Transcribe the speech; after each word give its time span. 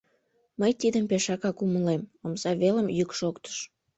—Мый 0.59 0.71
тидым 0.81 1.03
пешакак 1.11 1.57
умылем!— 1.65 2.11
омса 2.25 2.51
велым 2.61 2.87
йӱк 2.97 3.11
шоктыш. 3.19 3.57